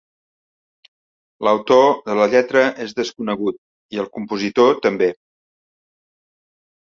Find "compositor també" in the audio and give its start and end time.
4.15-5.11